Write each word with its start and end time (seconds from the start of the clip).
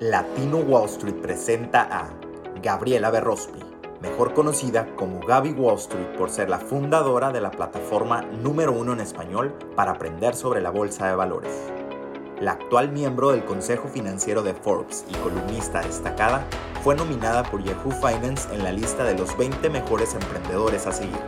Latino 0.00 0.56
Wall 0.56 0.86
Street 0.86 1.16
presenta 1.16 1.82
a 1.82 2.08
Gabriela 2.62 3.10
Berrospi, 3.10 3.60
mejor 4.00 4.32
conocida 4.32 4.96
como 4.96 5.20
Gaby 5.20 5.52
Wall 5.52 5.76
Street 5.76 6.16
por 6.16 6.30
ser 6.30 6.48
la 6.48 6.58
fundadora 6.58 7.32
de 7.32 7.42
la 7.42 7.50
plataforma 7.50 8.22
número 8.22 8.72
uno 8.72 8.94
en 8.94 9.00
español 9.00 9.52
para 9.76 9.90
aprender 9.90 10.34
sobre 10.34 10.62
la 10.62 10.70
bolsa 10.70 11.06
de 11.06 11.16
valores. 11.16 11.52
La 12.40 12.52
actual 12.52 12.90
miembro 12.90 13.32
del 13.32 13.44
Consejo 13.44 13.88
Financiero 13.88 14.42
de 14.42 14.54
Forbes 14.54 15.04
y 15.06 15.12
columnista 15.16 15.82
destacada, 15.82 16.46
fue 16.82 16.94
nominada 16.94 17.42
por 17.42 17.62
Yahoo 17.62 17.90
Finance 17.90 18.48
en 18.54 18.64
la 18.64 18.72
lista 18.72 19.04
de 19.04 19.18
los 19.18 19.36
20 19.36 19.68
mejores 19.68 20.14
emprendedores 20.14 20.86
a 20.86 20.92
seguir. 20.92 21.20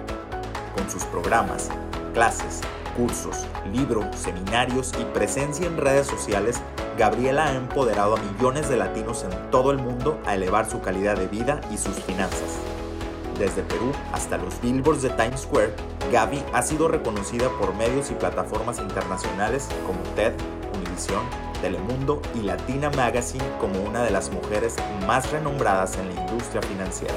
Con 0.75 0.89
sus 0.89 1.05
programas, 1.05 1.69
clases, 2.15 2.63
cursos, 2.97 3.47
libros, 3.73 4.05
seminarios 4.17 4.93
y 5.01 5.05
presencia 5.05 5.67
en 5.67 5.77
redes 5.77 6.07
sociales, 6.07 6.61
Gabriela 6.99 7.47
ha 7.47 7.55
empoderado 7.55 8.17
a 8.17 8.21
millones 8.21 8.69
de 8.69 8.77
latinos 8.77 9.25
en 9.25 9.51
todo 9.51 9.71
el 9.71 9.79
mundo 9.79 10.21
a 10.27 10.35
elevar 10.35 10.69
su 10.71 10.81
calidad 10.81 11.17
de 11.17 11.27
vida 11.27 11.61
y 11.73 11.79
sus 11.79 11.97
finanzas. 11.97 12.59
Desde 13.39 13.63
Perú 13.63 13.93
hasta 14.13 14.37
los 14.37 14.61
billboards 14.61 15.03
de 15.03 15.11
Times 15.11 15.41
Square, 15.41 15.75
Gaby 16.13 16.43
ha 16.53 16.63
sido 16.63 16.89
reconocida 16.89 17.49
por 17.59 17.75
medios 17.75 18.11
y 18.11 18.15
plataformas 18.15 18.79
internacionales 18.79 19.69
como 19.87 20.01
TED, 20.15 20.35
Univision, 20.75 21.23
Telemundo 21.61 22.21
y 22.35 22.43
Latina 22.43 22.91
Magazine 22.91 23.45
como 23.59 23.81
una 23.83 24.03
de 24.05 24.11
las 24.11 24.31
mujeres 24.31 24.77
más 25.07 25.31
renombradas 25.33 25.97
en 25.97 26.15
la 26.15 26.21
industria 26.21 26.61
financiera. 26.63 27.15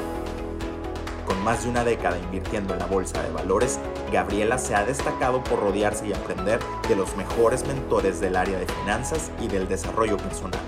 Más 1.45 1.63
de 1.63 1.69
una 1.69 1.83
década 1.83 2.17
invirtiendo 2.17 2.73
en 2.73 2.79
la 2.79 2.87
bolsa 2.87 3.21
de 3.21 3.29
valores, 3.31 3.79
Gabriela 4.11 4.57
se 4.57 4.73
ha 4.73 4.83
destacado 4.83 5.43
por 5.43 5.59
rodearse 5.59 6.07
y 6.07 6.11
aprender 6.11 6.59
de 6.89 6.95
los 6.95 7.15
mejores 7.15 7.67
mentores 7.67 8.19
del 8.19 8.35
área 8.35 8.57
de 8.57 8.65
finanzas 8.65 9.29
y 9.39 9.47
del 9.47 9.67
desarrollo 9.67 10.17
personal. 10.17 10.59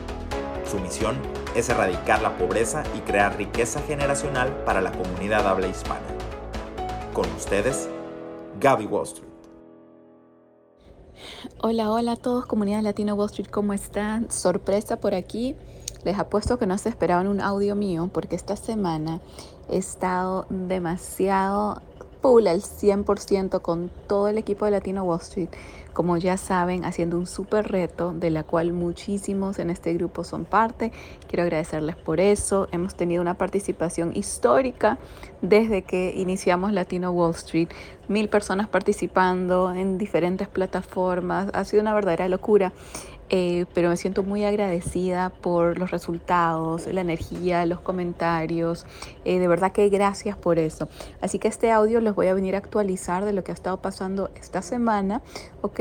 Su 0.70 0.77
misión 0.80 1.17
es 1.55 1.70
erradicar 1.70 2.22
la 2.22 2.38
pobreza 2.38 2.84
y 2.95 3.00
crear 3.00 3.36
riqueza 3.38 3.81
generacional 3.88 4.56
para 4.66 4.80
la 4.80 4.92
comunidad 4.92 5.47
habla 5.47 5.67
hispana. 5.67 6.06
Con 7.12 7.25
ustedes, 7.31 7.89
Gaby 8.59 8.86
Wall 8.86 9.06
Street. 9.06 9.31
Hola, 11.58 11.91
hola 11.91 12.12
a 12.12 12.17
todos, 12.17 12.45
comunidad 12.45 12.84
Latino 12.84 13.16
Wall 13.16 13.31
Street, 13.31 13.50
¿cómo 13.50 13.73
están? 13.73 14.30
Sorpresa 14.30 14.97
por 14.97 15.16
aquí. 15.16 15.56
Les 16.03 16.17
apuesto 16.17 16.58
que 16.58 16.67
no 16.67 16.78
se 16.78 16.90
esperaban 16.90 17.28
un 17.28 17.42
audio 17.42 17.76
mío 17.76 18.09
porque 18.14 18.36
esta 18.36 18.56
semana 18.56 19.20
he 19.70 19.78
estado 19.78 20.45
demasiado 20.50 21.81
full 22.22 22.48
al 22.48 22.62
100% 22.62 23.62
con 23.62 23.90
todo 24.08 24.28
el 24.28 24.38
equipo 24.38 24.66
de 24.66 24.72
Latino 24.72 25.03
Wall 25.03 25.22
Street. 25.22 25.50
Como 25.94 26.18
ya 26.18 26.38
saben, 26.38 26.86
haciendo 26.86 27.18
un 27.18 27.25
súper 27.25 27.70
reto 27.70 28.14
de 28.14 28.30
la 28.30 28.44
cual 28.44 28.72
muchísimos 28.72 29.58
en 29.58 29.72
este 29.72 29.95
grupo 29.95 30.23
son 30.23 30.45
parte. 30.45 30.92
Quiero 31.28 31.44
agradecerles 31.44 31.95
por 31.95 32.20
eso. 32.20 32.68
Hemos 32.72 32.94
tenido 32.94 33.22
una 33.22 33.34
participación 33.34 34.16
histórica 34.16 35.00
desde 35.42 35.81
que 35.81 36.14
iniciamos 36.16 36.72
Latino 36.72 37.12
Wall 37.12 37.31
Street. 37.31 37.70
Mil 38.08 38.30
personas 38.30 38.68
participando 38.68 39.73
en 39.73 39.98
diferentes 39.98 40.48
plataformas. 40.48 41.50
Ha 41.53 41.66
sido 41.66 41.81
una 41.81 41.95
verdadera 41.95 42.30
locura. 42.30 42.73
Eh, 43.30 43.66
pero 43.73 43.89
me 43.89 43.97
siento 43.97 44.23
muy 44.23 44.45
agradecida 44.45 45.30
por 45.30 45.78
los 45.78 45.92
resultados, 45.92 46.88
la 46.88 47.02
energía, 47.02 47.66
los 47.66 47.81
comentarios. 47.81 48.86
Eh, 49.25 49.39
de 49.39 49.47
verdad 49.47 49.72
que 49.72 49.89
gracias 49.89 50.38
por 50.38 50.59
eso. 50.59 50.88
Así 51.22 51.39
que 51.39 51.47
este 51.47 51.72
audio 51.72 52.00
los 52.00 52.16
voy 52.16 52.28
a 52.28 52.34
venir 52.34 52.56
a 52.56 52.59
actualizar 52.59 53.25
de 53.25 53.34
lo 53.34 53.44
que 53.44 53.52
ha 53.52 53.53
estado 53.53 53.78
pasando 53.78 54.30
esta 54.36 54.61
semana, 54.61 55.22
¿ok? 55.61 55.80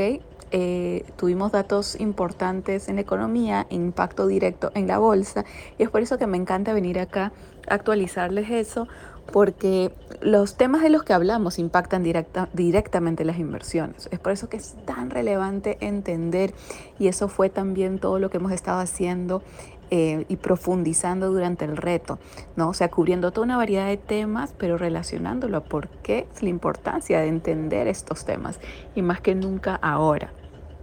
Eh, 0.51 1.03
tuvimos 1.17 1.51
datos 1.51 1.99
importantes 1.99 2.87
en 2.87 2.95
la 2.95 3.01
economía, 3.01 3.67
impacto 3.69 4.27
directo 4.27 4.71
en 4.75 4.87
la 4.87 4.97
bolsa, 4.97 5.43
y 5.77 5.83
es 5.83 5.89
por 5.89 6.01
eso 6.01 6.17
que 6.17 6.25
me 6.25 6.37
encanta 6.37 6.73
venir 6.73 6.99
acá 6.99 7.33
a 7.67 7.73
actualizarles 7.73 8.49
eso, 8.49 8.87
porque 9.31 9.91
los 10.21 10.55
temas 10.55 10.81
de 10.81 10.89
los 10.89 11.03
que 11.03 11.13
hablamos 11.13 11.59
impactan 11.59 12.03
directa, 12.03 12.49
directamente 12.53 13.25
las 13.25 13.39
inversiones. 13.39 14.07
Es 14.11 14.19
por 14.19 14.31
eso 14.31 14.49
que 14.49 14.57
es 14.57 14.75
tan 14.85 15.09
relevante 15.09 15.77
entender, 15.81 16.53
y 16.99 17.07
eso 17.07 17.27
fue 17.27 17.49
también 17.49 17.99
todo 17.99 18.19
lo 18.19 18.29
que 18.29 18.37
hemos 18.37 18.51
estado 18.51 18.79
haciendo 18.79 19.41
eh, 19.89 20.25
y 20.27 20.35
profundizando 20.35 21.31
durante 21.31 21.63
el 21.63 21.77
reto, 21.77 22.19
¿no? 22.55 22.69
O 22.69 22.73
sea, 22.73 22.89
cubriendo 22.89 23.31
toda 23.31 23.45
una 23.45 23.57
variedad 23.57 23.87
de 23.87 23.97
temas, 23.97 24.53
pero 24.57 24.77
relacionándolo 24.77 25.57
a 25.57 25.63
por 25.63 25.87
qué 25.87 26.27
es 26.33 26.43
la 26.43 26.49
importancia 26.49 27.21
de 27.21 27.27
entender 27.27 27.87
estos 27.87 28.25
temas, 28.25 28.59
y 28.95 29.01
más 29.01 29.21
que 29.21 29.33
nunca 29.35 29.75
ahora. 29.75 30.33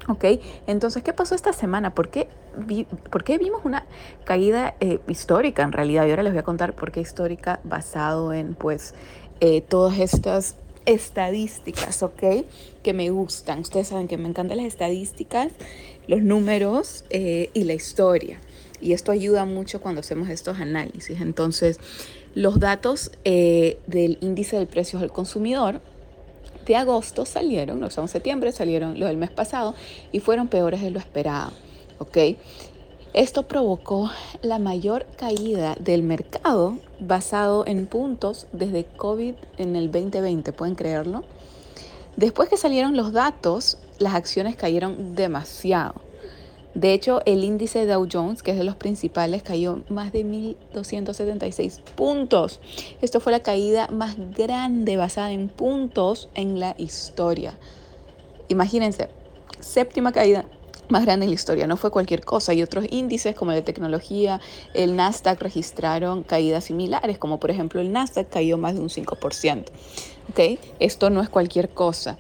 ¿Ok? 0.09 0.25
Entonces, 0.67 1.03
¿qué 1.03 1.13
pasó 1.13 1.35
esta 1.35 1.53
semana? 1.53 1.95
¿Por 1.95 2.09
qué, 2.09 2.29
vimos 2.57 3.65
una 3.65 3.87
caída 4.25 4.75
eh, 4.81 5.01
histórica 5.09 5.63
en 5.63 5.73
realidad? 5.73 6.07
Y 6.07 6.11
ahora 6.11 6.23
les 6.23 6.33
voy 6.33 6.41
a 6.41 6.45
contar 6.45 6.75
por 6.75 6.93
qué 6.93 7.01
histórica 7.01 7.61
basado 7.65 8.33
en, 8.33 8.55
pues, 8.55 8.95
eh, 9.41 9.61
todas 9.61 9.99
estas 9.99 10.57
estadísticas, 10.87 12.03
¿ok? 12.03 12.45
Que 12.83 12.93
me 12.93 13.11
gustan. 13.11 13.61
Ustedes 13.61 13.89
saben 13.89 14.09
que 14.09 14.19
me 14.19 14.29
encantan 14.29 14.59
las 14.59 14.67
estadísticas, 14.67 15.53
los 16.07 16.23
números 16.23 17.05
eh, 17.11 17.51
y 17.55 17.65
la 17.65 17.75
historia. 17.75 18.41
Y 18.81 18.93
esto 18.93 19.13
ayuda 19.13 19.47
mucho 19.47 19.81
cuando 19.81 20.01
hacemos 20.01 20.29
estos 20.29 20.59
análisis. 20.61 21.21
Entonces, 21.21 21.81
los 22.35 22.61
datos 22.61 23.13
del 23.25 24.19
índice 24.21 24.59
de 24.59 24.67
precios 24.67 25.01
al 25.03 25.13
consumidor 25.13 25.81
de 26.67 26.77
agosto 26.77 27.27
salieron, 27.27 27.81
no 27.81 27.91
son 27.91 28.09
septiembre, 28.09 28.53
salieron 28.53 28.99
los 28.99 29.09
del 29.09 29.17
mes 29.17 29.31
pasado 29.31 29.75
y 30.13 30.21
fueron 30.21 30.49
peores 30.49 30.81
de 30.83 30.91
lo 30.91 30.99
esperado. 30.99 31.53
¿Ok? 31.99 32.19
Esto 33.15 33.45
provocó 33.45 34.11
la 34.43 34.59
mayor 34.59 35.07
caída 35.17 35.77
del 35.79 36.03
mercado 36.03 36.79
basado 36.99 37.65
en 37.65 37.87
puntos 37.87 38.49
desde 38.53 38.85
COVID 38.85 39.35
en 39.57 39.77
el 39.77 39.93
2020, 39.93 40.53
¿pueden 40.53 40.75
creerlo? 40.75 41.23
Después 42.17 42.49
que 42.49 42.57
salieron 42.57 42.97
los 42.97 43.13
datos, 43.13 43.79
las 43.99 44.15
acciones 44.15 44.57
cayeron 44.57 45.15
demasiado. 45.15 45.95
De 46.75 46.93
hecho, 46.93 47.23
el 47.25 47.45
índice 47.45 47.87
Dow 47.87 48.09
Jones, 48.11 48.43
que 48.43 48.51
es 48.51 48.59
de 48.59 48.65
los 48.65 48.75
principales, 48.75 49.45
cayó 49.45 49.83
más 49.89 50.11
de 50.11 50.25
1.276 50.25 51.81
puntos. 51.95 52.59
Esto 53.01 53.21
fue 53.21 53.31
la 53.31 53.45
caída 53.45 53.87
más 53.93 54.17
grande 54.37 54.97
basada 54.97 55.31
en 55.31 55.49
puntos 55.49 56.29
en 56.35 56.59
la 56.59 56.75
historia. 56.79 57.57
Imagínense, 58.49 59.09
séptima 59.61 60.11
caída 60.11 60.47
más 60.89 61.05
grande 61.05 61.25
en 61.25 61.31
la 61.31 61.35
historia, 61.35 61.67
no 61.67 61.77
fue 61.77 61.91
cualquier 61.91 62.25
cosa. 62.25 62.55
Y 62.55 62.63
otros 62.63 62.87
índices 62.91 63.35
como 63.35 63.53
el 63.53 63.57
de 63.57 63.63
tecnología, 63.63 64.41
el 64.75 64.97
Nasdaq 64.97 65.41
registraron 65.41 66.23
caídas 66.23 66.65
similares, 66.65 67.19
como 67.19 67.41
por 67.41 67.51
ejemplo 67.51 67.81
el 67.81 67.93
Nasdaq 67.93 68.29
cayó 68.29 68.59
más 68.59 68.75
de 68.75 68.81
un 68.81 68.89
5%. 68.89 69.65
¿Okay? 70.31 70.59
Esto 70.79 71.11
no 71.11 71.21
es 71.21 71.29
cualquier 71.29 71.71
cosa. 71.71 72.19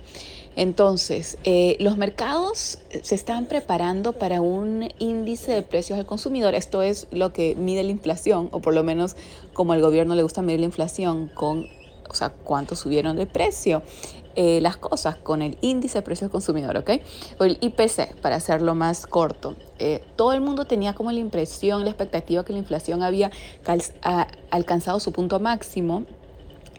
Entonces, 0.57 1.37
eh, 1.43 1.77
los 1.81 1.97
mercados 1.97 2.79
se 3.03 3.15
están 3.15 3.47
preparando 3.47 4.13
para 4.13 4.41
un 4.41 4.89
índice 4.99 5.53
de 5.53 5.63
precios 5.63 5.99
al 5.99 6.07
consumidor. 6.07 6.55
Esto 6.55 6.83
es 6.83 7.09
lo 7.11 7.33
que 7.33 7.57
mide 7.57 7.83
la 7.83 7.91
inflación, 7.91 8.49
o 8.53 8.61
por 8.61 8.73
lo 8.75 8.85
menos 8.85 9.17
como 9.53 9.73
al 9.73 9.81
gobierno 9.81 10.15
le 10.15 10.23
gusta 10.23 10.43
medir 10.43 10.61
la 10.61 10.67
inflación 10.67 11.29
con, 11.35 11.69
o 12.09 12.15
sea, 12.15 12.31
cuánto 12.31 12.77
subieron 12.77 13.17
de 13.17 13.27
precio. 13.27 13.83
Eh, 14.37 14.61
las 14.61 14.77
cosas 14.77 15.17
con 15.17 15.43
el 15.43 15.57
índice 15.61 15.99
de 15.99 16.03
precios 16.03 16.29
consumidor, 16.29 16.77
¿ok? 16.77 16.91
O 17.39 17.45
el 17.45 17.57
IPC, 17.61 18.17
para 18.21 18.35
hacerlo 18.35 18.75
más 18.75 19.07
corto. 19.07 19.55
Eh, 19.79 20.03
todo 20.17 20.33
el 20.33 20.41
mundo 20.41 20.65
tenía 20.65 20.93
como 20.93 21.13
la 21.13 21.21
impresión, 21.21 21.85
la 21.85 21.91
expectativa 21.91 22.45
que 22.45 22.53
la 22.53 22.59
inflación 22.59 23.05
había 23.05 23.31
alcanzado 24.51 24.99
su 24.99 25.13
punto 25.13 25.39
máximo 25.39 26.05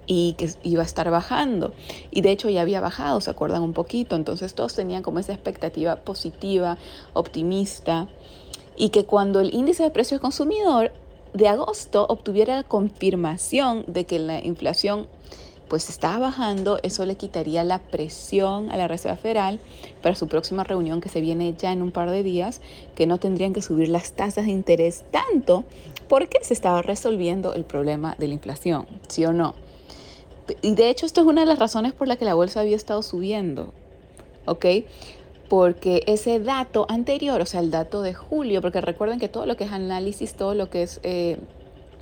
y 0.05 0.33
que 0.33 0.49
iba 0.63 0.81
a 0.81 0.85
estar 0.85 1.09
bajando. 1.09 1.73
Y 2.11 2.21
de 2.21 2.31
hecho 2.31 2.49
ya 2.49 2.61
había 2.61 2.81
bajado, 2.81 3.21
¿se 3.21 3.29
acuerdan 3.29 3.63
un 3.63 3.71
poquito? 3.73 4.17
Entonces 4.17 4.53
todos 4.53 4.75
tenían 4.75 5.01
como 5.01 5.19
esa 5.19 5.31
expectativa 5.31 5.95
positiva, 5.95 6.77
optimista, 7.13 8.09
y 8.75 8.89
que 8.89 9.05
cuando 9.05 9.39
el 9.39 9.53
índice 9.53 9.83
de 9.83 9.91
precios 9.91 10.19
consumidor 10.19 10.91
de 11.35 11.49
agosto 11.49 12.05
obtuviera 12.07 12.55
la 12.55 12.63
confirmación 12.63 13.83
de 13.87 14.05
que 14.05 14.19
la 14.19 14.43
inflación 14.43 15.07
pues 15.67 15.89
estaba 15.89 16.19
bajando, 16.19 16.79
eso 16.83 17.05
le 17.05 17.15
quitaría 17.15 17.63
la 17.63 17.79
presión 17.79 18.71
a 18.71 18.77
la 18.77 18.87
Reserva 18.87 19.17
Federal 19.17 19.59
para 20.01 20.15
su 20.15 20.27
próxima 20.27 20.63
reunión 20.63 21.01
que 21.01 21.09
se 21.09 21.21
viene 21.21 21.53
ya 21.57 21.73
en 21.73 21.81
un 21.81 21.91
par 21.91 22.09
de 22.09 22.23
días, 22.23 22.61
que 22.95 23.05
no 23.05 23.17
tendrían 23.17 23.51
que 23.51 23.61
subir 23.61 23.89
las 23.89 24.13
tasas 24.13 24.45
de 24.45 24.51
interés 24.51 25.03
tanto 25.11 25.65
porque 26.07 26.37
se 26.41 26.53
estaba 26.53 26.81
resolviendo 26.81 27.53
el 27.53 27.65
problema 27.65 28.15
de 28.17 28.27
la 28.29 28.35
inflación, 28.35 28.87
¿sí 29.09 29.25
o 29.25 29.33
no? 29.33 29.55
Y 30.61 30.75
de 30.75 30.89
hecho 30.89 31.05
esto 31.05 31.21
es 31.21 31.27
una 31.27 31.41
de 31.41 31.47
las 31.47 31.59
razones 31.59 31.91
por 31.91 32.07
la 32.07 32.15
que 32.15 32.25
la 32.25 32.35
bolsa 32.35 32.61
había 32.61 32.75
estado 32.75 33.01
subiendo, 33.01 33.73
¿ok? 34.45 34.65
Porque 35.49 36.03
ese 36.07 36.39
dato 36.39 36.85
anterior, 36.89 37.41
o 37.41 37.45
sea, 37.45 37.59
el 37.59 37.71
dato 37.71 38.01
de 38.01 38.13
julio, 38.13 38.61
porque 38.61 38.81
recuerden 38.81 39.19
que 39.19 39.29
todo 39.29 39.45
lo 39.45 39.55
que 39.55 39.65
es 39.65 39.71
análisis, 39.71 40.33
todo 40.33 40.55
lo 40.55 40.69
que 40.69 40.83
es 40.83 40.99
eh, 41.03 41.37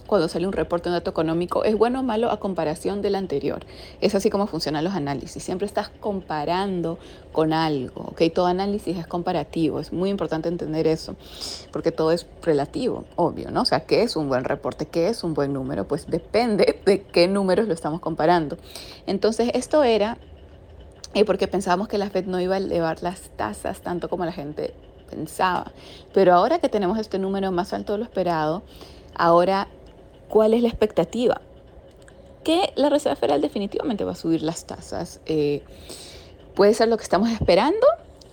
cuando 0.07 0.28
sale 0.28 0.48
un 0.48 0.54
reporte, 0.54 0.90
un 0.90 0.95
dato 0.95 1.10
económico, 1.10 1.63
es 1.63 1.78
bueno 1.78 2.01
o 2.01 2.04
malo 2.04 2.30
a 2.30 2.40
comparación 2.40 3.01
del 3.01 3.16
anterior. 3.16 3.66
Es 4.01 4.16
así 4.16 4.30
como 4.30 4.48
funcionan 4.48 4.84
los 4.84 4.94
análisis. 4.94 5.44
Siempre 5.44 5.66
estás 5.66 5.90
comparando 5.90 7.00
con 7.31 7.54
algo, 7.54 8.01
¿ok? 8.12 8.22
Todo 8.34 8.48
análisis 8.48 8.98
es 8.98 9.07
comparativo, 9.07 9.80
es 9.80 9.94
muy 9.94 10.10
importante 10.10 10.50
entender 10.50 10.88
eso, 10.88 11.16
porque 11.72 11.92
todo 11.92 12.12
es 12.12 12.28
relativo, 12.42 13.06
obvio, 13.16 13.50
¿no? 13.50 13.62
O 13.62 13.66
sea, 13.66 13.81
¿qué 13.81 14.04
es 14.04 14.16
un 14.16 14.28
buen 14.28 14.44
reporte? 14.44 14.86
¿Qué 14.86 15.07
es 15.07 15.24
un 15.24 15.34
buen 15.34 15.54
número? 15.54 15.88
Pues 15.88 16.07
depende 16.07 16.80
de 16.86 17.01
qué 17.01 17.28
números 17.28 17.68
lo 17.68 17.74
estamos 17.74 18.00
comparando. 18.00 18.57
Entonces, 19.07 19.51
esto 19.54 19.84
era 19.84 20.18
eh, 21.13 21.25
porque 21.25 21.48
pensábamos 21.48 21.88
que 21.88 21.98
la 21.98 22.10
Fed 22.10 22.25
no 22.25 22.39
iba 22.39 22.56
a 22.56 22.57
elevar 22.57 23.01
las 23.04 23.21
tasas 23.36 23.81
tanto 23.81 24.10
como 24.10 24.25
la 24.25 24.31
gente 24.31 24.74
pensaba. 25.10 25.71
Pero 26.13 26.33
ahora 26.33 26.60
que 26.60 26.69
tenemos 26.69 26.98
este 26.98 27.19
número 27.19 27.51
más 27.51 27.74
alto 27.74 27.94
de 27.94 28.00
lo 28.00 28.04
esperado, 28.04 28.63
ahora 29.15 29.68
¿Cuál 30.33 30.56
es 30.56 30.63
la 30.63 30.69
expectativa? 30.69 31.42
Que 32.44 32.74
la 32.75 32.89
Reserva 32.89 33.15
Federal 33.15 33.39
definitivamente 33.39 34.04
va 34.04 34.13
a 34.13 34.15
subir 34.15 34.42
las 34.42 34.65
tasas. 34.65 35.19
Eh, 35.27 35.62
puede 36.56 36.74
ser 36.74 36.88
lo 36.88 36.98
que 36.98 37.04
estamos 37.04 37.30
esperando 37.30 37.86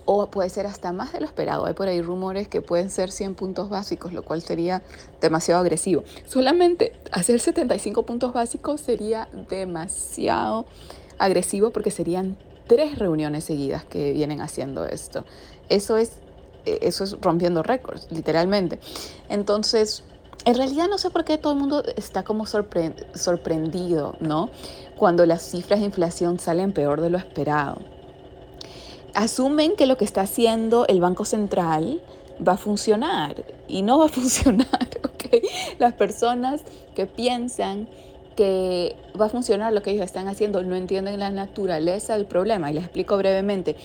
o 0.05 0.25
puede 0.25 0.49
ser 0.49 0.65
hasta 0.65 0.93
más 0.93 1.13
de 1.13 1.19
lo 1.19 1.27
esperado. 1.27 1.67
Hay 1.67 1.75
por 1.75 1.87
ahí 1.87 2.01
rumores 2.01 2.47
que 2.47 2.59
pueden 2.59 2.89
ser 2.89 3.11
100 3.11 3.35
puntos 3.35 3.69
básicos, 3.69 4.13
lo 4.13 4.23
cual 4.23 4.41
sería 4.41 4.81
demasiado 5.21 5.61
agresivo. 5.61 6.03
Solamente 6.25 6.93
hacer 7.11 7.39
75 7.39 8.01
puntos 8.01 8.33
básicos 8.33 8.81
sería 8.81 9.27
demasiado 9.47 10.65
agresivo 11.19 11.69
porque 11.69 11.91
serían 11.91 12.35
tres 12.71 12.97
reuniones 12.97 13.43
seguidas 13.43 13.83
que 13.83 14.13
vienen 14.13 14.39
haciendo 14.39 14.85
esto. 14.85 15.25
Eso 15.67 15.97
es, 15.97 16.13
eh, 16.65 16.79
eso 16.83 17.03
es 17.03 17.19
rompiendo 17.19 17.63
récords, 17.63 18.07
literalmente. 18.11 18.79
Entonces, 19.27 20.05
en 20.45 20.55
realidad 20.55 20.87
no 20.87 20.97
sé 20.97 21.09
por 21.09 21.25
qué 21.25 21.37
todo 21.37 21.51
el 21.51 21.59
mundo 21.59 21.83
está 21.97 22.23
como 22.23 22.45
sorprendido, 22.45 24.15
¿no? 24.21 24.51
Cuando 24.95 25.25
las 25.25 25.41
cifras 25.41 25.81
de 25.81 25.87
inflación 25.87 26.39
salen 26.39 26.71
peor 26.71 27.01
de 27.01 27.09
lo 27.09 27.17
esperado. 27.17 27.81
Asumen 29.15 29.75
que 29.75 29.85
lo 29.85 29.97
que 29.97 30.05
está 30.05 30.21
haciendo 30.21 30.87
el 30.87 31.01
Banco 31.01 31.25
Central 31.25 32.01
va 32.47 32.53
a 32.53 32.57
funcionar 32.57 33.43
y 33.67 33.81
no 33.81 33.99
va 33.99 34.05
a 34.05 34.09
funcionar, 34.21 34.87
¿ok? 35.03 35.43
Las 35.77 35.91
personas 35.91 36.61
que 36.95 37.05
piensan 37.05 37.89
va 39.19 39.25
a 39.25 39.29
funcionar 39.29 39.73
lo 39.73 39.81
que 39.81 39.91
ellos 39.91 40.05
están 40.05 40.27
haciendo 40.27 40.63
no 40.63 40.75
entienden 40.75 41.19
la 41.19 41.29
naturaleza 41.29 42.15
del 42.15 42.25
problema 42.25 42.71
y 42.71 42.75
les 42.75 42.83
explico 42.83 43.17
brevemente. 43.17 43.75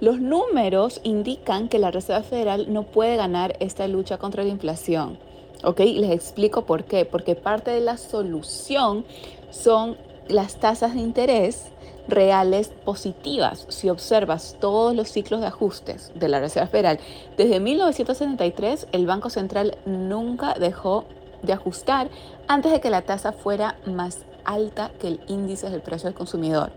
Los 0.00 0.20
números 0.20 1.00
indican 1.02 1.68
que 1.68 1.78
la 1.78 1.90
Reserva 1.90 2.22
Federal 2.22 2.72
no 2.72 2.84
puede 2.84 3.16
ganar 3.16 3.56
esta 3.58 3.88
lucha 3.88 4.18
contra 4.18 4.44
la 4.44 4.50
inflación. 4.50 5.18
¿Ok? 5.64 5.80
Les 5.80 6.12
explico 6.12 6.66
por 6.66 6.84
qué. 6.84 7.04
Porque 7.04 7.34
parte 7.34 7.72
de 7.72 7.80
la 7.80 7.96
solución 7.96 9.04
son 9.50 9.96
las 10.28 10.60
tasas 10.60 10.94
de 10.94 11.00
interés 11.00 11.72
reales 12.06 12.68
positivas. 12.84 13.66
Si 13.68 13.90
observas 13.90 14.56
todos 14.60 14.94
los 14.94 15.08
ciclos 15.08 15.40
de 15.40 15.48
ajustes 15.48 16.12
de 16.14 16.28
la 16.28 16.40
Reserva 16.40 16.68
Federal, 16.68 17.00
desde 17.36 17.60
1973 17.60 18.88
el 18.92 19.06
Banco 19.06 19.30
Central 19.30 19.76
nunca 19.84 20.54
dejó 20.54 21.04
de 21.42 21.52
ajustar 21.52 22.08
antes 22.46 22.72
de 22.72 22.80
que 22.80 22.90
la 22.90 23.02
tasa 23.02 23.32
fuera 23.32 23.76
más 23.86 24.18
alta 24.44 24.90
que 24.98 25.08
el 25.08 25.20
índice 25.28 25.70
del 25.70 25.82
precio 25.82 26.08
del 26.08 26.14
consumidor. 26.14 26.72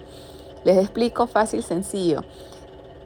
Les 0.63 0.77
explico 0.77 1.27
fácil, 1.27 1.63
sencillo. 1.63 2.23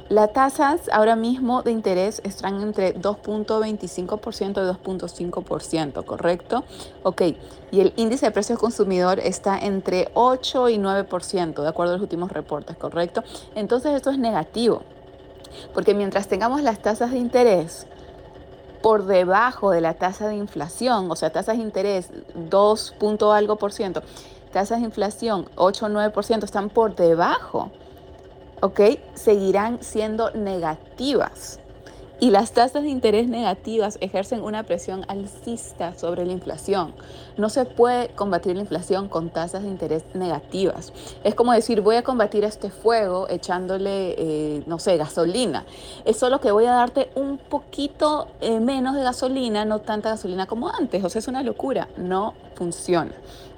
Las 0.08 0.34
tasas 0.34 0.82
ahora 0.92 1.16
mismo 1.16 1.64
de 1.64 1.72
interés 1.72 2.22
están 2.24 2.62
entre 2.62 2.94
2.25% 2.94 4.52
y 4.52 4.88
2.5%, 4.88 6.06
¿correcto? 6.06 6.64
Ok, 7.02 7.22
y 7.72 7.80
el 7.80 7.92
índice 7.96 8.28
de 8.28 8.32
precios 8.32 8.60
consumidor 8.60 9.20
está 9.20 9.58
entre 9.58 10.10
8 10.14 10.70
y 10.70 10.78
9%, 10.78 11.60
de 11.60 11.68
acuerdo 11.68 11.94
a 11.94 11.96
los 11.96 12.04
últimos 12.04 12.32
reportes, 12.32 12.78
¿correcto? 12.78 13.24
Entonces 13.56 13.94
esto 13.96 14.12
es 14.12 14.20
negativo, 14.20 14.84
porque 15.74 15.96
mientras 15.96 16.28
tengamos 16.28 16.62
las 16.62 16.80
tasas 16.84 17.10
de 17.10 17.18
interés 17.18 17.88
por 18.86 19.08
debajo 19.08 19.72
de 19.72 19.82
la 19.82 19.96
tasa 19.96 20.28
de 20.28 20.36
inflación, 20.36 21.10
o 21.10 21.16
sea, 21.16 21.32
tasas 21.32 21.58
de 21.58 21.64
interés 21.64 22.12
2. 22.36 22.94
algo 23.34 23.56
por 23.56 23.74
ciento, 23.74 24.04
tasas 24.54 24.78
de 24.78 24.86
inflación 24.86 25.50
8 25.56 25.88
o 25.88 25.90
9% 25.90 26.44
están 26.44 26.70
por 26.70 26.94
debajo 26.96 27.72
¿ok? 28.62 28.80
Seguirán 29.16 29.82
siendo 29.82 30.30
negativas. 30.32 31.60
Y 32.20 32.30
las 32.30 32.54
tasas 32.54 32.84
de 32.84 32.90
interés 32.90 33.28
negativas 33.28 33.98
ejercen 34.00 34.42
una 34.42 34.64
presión 34.64 35.04
alcista 35.10 35.94
sobre 35.96 36.26
la 36.26 36.32
inflación. 36.32 36.94
No 37.36 37.50
se 37.50 37.66
puede 37.66 38.08
combatir 38.10 38.56
la 38.56 38.62
inflación 38.62 39.10
con 39.10 39.30
tasas 39.30 39.64
de 39.64 39.68
interés 39.70 40.04
negativas. 40.14 40.94
Es 41.26 41.36
como 41.36 41.52
decir, 41.52 41.82
voy 41.82 41.98
a 41.98 42.04
combatir 42.04 42.46
este 42.46 42.70
fuego 42.70 43.28
echándole, 43.30 44.16
eh, 44.18 44.64
no 44.66 44.80
sé, 44.80 44.96
gasolina. 44.96 45.66
Es 46.06 46.18
solo 46.18 46.40
que 46.40 46.52
voy 46.52 46.66
a 46.66 46.72
darte 46.72 47.10
un 47.16 47.38
poquito 47.38 48.30
eh, 48.40 48.62
menos 48.62 48.96
de 48.96 49.04
gasolina, 49.04 49.66
no 49.66 49.80
tanta 49.80 50.10
gasolina 50.10 50.46
como 50.46 50.70
antes. 50.70 51.04
O 51.04 51.10
sea, 51.10 51.20
es 51.20 51.28
una 51.28 51.44
locura. 51.44 51.90
No 51.98 52.34
funciona. 52.56 53.12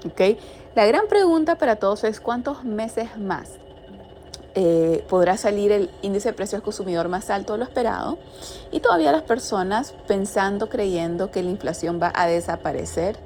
¿ok? 0.04 0.38
La 0.76 0.86
gran 0.88 1.08
pregunta 1.08 1.58
para 1.58 1.76
todos 1.76 2.04
es, 2.04 2.20
¿cuántos 2.20 2.64
meses 2.64 3.18
más 3.18 3.60
eh, 4.60 5.06
podrá 5.08 5.38
salir 5.38 5.72
el 5.72 5.92
índice 6.02 6.30
de 6.30 6.34
precios 6.34 6.64
consumidor 6.64 7.10
más 7.10 7.30
alto 7.30 7.54
de 7.54 7.60
lo 7.60 7.64
esperado 7.64 8.18
y 8.72 8.80
todavía 8.80 9.12
las 9.12 9.22
personas 9.22 9.94
pensando, 10.08 10.68
creyendo 10.68 11.30
que 11.30 11.44
la 11.44 11.52
inflación 11.52 12.00
va 12.02 12.12
a 12.16 12.26
desaparecer 12.26 13.18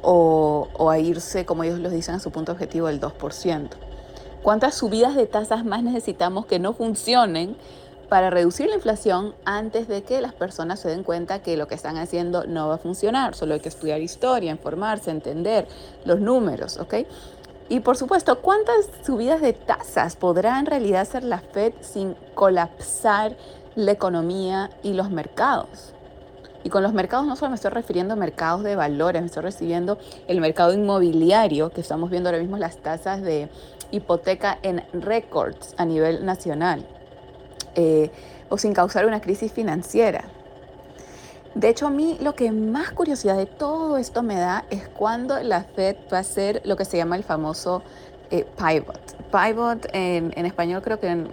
o, 0.00 0.68
o 0.72 0.88
a 0.88 0.98
irse, 0.98 1.44
como 1.44 1.64
ellos 1.64 1.78
lo 1.78 1.90
dicen, 1.90 2.14
a 2.14 2.20
su 2.20 2.30
punto 2.30 2.52
objetivo 2.52 2.86
del 2.86 3.02
2%. 3.02 3.68
¿Cuántas 4.42 4.74
subidas 4.74 5.14
de 5.14 5.26
tasas 5.26 5.62
más 5.62 5.82
necesitamos 5.82 6.46
que 6.46 6.58
no 6.58 6.72
funcionen 6.72 7.54
para 8.08 8.30
reducir 8.30 8.68
la 8.68 8.76
inflación 8.76 9.34
antes 9.44 9.88
de 9.88 10.04
que 10.04 10.22
las 10.22 10.32
personas 10.32 10.80
se 10.80 10.88
den 10.88 11.02
cuenta 11.02 11.42
que 11.42 11.58
lo 11.58 11.68
que 11.68 11.74
están 11.74 11.98
haciendo 11.98 12.46
no 12.46 12.68
va 12.68 12.76
a 12.76 12.78
funcionar? 12.78 13.34
Solo 13.34 13.52
hay 13.52 13.60
que 13.60 13.68
estudiar 13.68 14.00
historia, 14.00 14.50
informarse, 14.50 15.10
entender 15.10 15.68
los 16.06 16.18
números, 16.18 16.78
¿ok? 16.78 16.94
Y 17.72 17.80
por 17.80 17.96
supuesto, 17.96 18.42
¿cuántas 18.42 18.90
subidas 19.02 19.40
de 19.40 19.54
tasas 19.54 20.16
podrá 20.16 20.58
en 20.58 20.66
realidad 20.66 21.00
hacer 21.00 21.24
la 21.24 21.38
Fed 21.38 21.72
sin 21.80 22.14
colapsar 22.34 23.34
la 23.76 23.92
economía 23.92 24.68
y 24.82 24.92
los 24.92 25.08
mercados? 25.08 25.94
Y 26.64 26.68
con 26.68 26.82
los 26.82 26.92
mercados 26.92 27.24
no 27.24 27.34
solo 27.34 27.48
me 27.48 27.54
estoy 27.54 27.70
refiriendo 27.70 28.12
a 28.12 28.16
mercados 28.18 28.62
de 28.62 28.76
valores, 28.76 29.22
me 29.22 29.26
estoy 29.28 29.44
refiriendo 29.44 29.96
el 30.28 30.42
mercado 30.42 30.74
inmobiliario, 30.74 31.70
que 31.70 31.80
estamos 31.80 32.10
viendo 32.10 32.28
ahora 32.28 32.42
mismo 32.42 32.58
las 32.58 32.76
tasas 32.76 33.22
de 33.22 33.48
hipoteca 33.90 34.58
en 34.60 34.84
récords 34.92 35.74
a 35.78 35.86
nivel 35.86 36.26
nacional, 36.26 36.84
eh, 37.74 38.10
o 38.50 38.58
sin 38.58 38.74
causar 38.74 39.06
una 39.06 39.22
crisis 39.22 39.50
financiera. 39.50 40.24
De 41.54 41.68
hecho, 41.68 41.86
a 41.86 41.90
mí 41.90 42.16
lo 42.20 42.34
que 42.34 42.50
más 42.50 42.92
curiosidad 42.92 43.36
de 43.36 43.44
todo 43.44 43.98
esto 43.98 44.22
me 44.22 44.36
da 44.36 44.64
es 44.70 44.88
cuando 44.88 45.38
la 45.42 45.64
Fed 45.64 45.96
va 46.10 46.18
a 46.18 46.20
hacer 46.20 46.62
lo 46.64 46.76
que 46.76 46.86
se 46.86 46.96
llama 46.96 47.16
el 47.16 47.24
famoso 47.24 47.82
eh, 48.30 48.46
pivot. 48.56 49.16
Pivot 49.30 49.86
en, 49.92 50.32
español 50.46 50.80
creo 50.80 50.98
que 50.98 51.26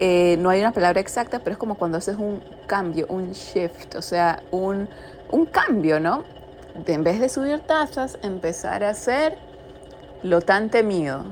eh, 0.00 0.36
no 0.38 0.48
hay 0.48 0.60
una 0.60 0.72
palabra 0.72 1.00
exacta, 1.00 1.40
pero 1.40 1.52
es 1.52 1.58
como 1.58 1.74
cuando 1.74 1.98
haces 1.98 2.16
un 2.16 2.42
cambio, 2.66 3.06
un 3.10 3.32
shift, 3.32 3.96
o 3.96 4.02
sea, 4.02 4.42
un, 4.50 4.88
cambio, 5.50 6.00
¿no? 6.00 6.24
De, 6.86 6.94
en 6.94 7.04
vez 7.04 7.20
de 7.20 7.28
subir 7.28 7.60
tasas, 7.60 8.18
empezar 8.22 8.82
a 8.82 8.90
hacer 8.90 9.36
lo 10.22 10.40
tan 10.40 10.70
temido, 10.70 11.24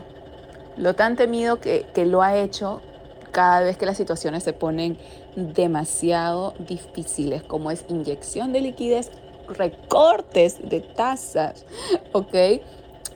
lo 0.77 0.95
tan 0.95 1.17
temido 1.17 1.61
que, 1.61 1.87
que 1.95 2.05
lo 2.05 2.21
ha 2.21 2.37
hecho 2.37 2.83
cada 3.31 3.61
vez 3.61 3.77
que 3.77 3.87
las 3.87 3.97
situaciones 3.97 4.43
se 4.43 4.53
ponen 4.53 4.99
demasiado 5.37 6.55
difíciles, 6.59 7.43
como 7.43 7.71
es 7.71 7.85
inyección 7.89 8.53
de 8.53 8.61
liquidez, 8.61 9.11
recortes 9.49 10.59
de 10.69 10.81
tasas, 10.81 11.65
¿ok? 12.13 12.63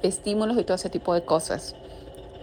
Estímulos 0.02 0.58
y 0.58 0.64
todo 0.64 0.76
ese 0.76 0.90
tipo 0.90 1.14
de 1.14 1.24
cosas. 1.24 1.74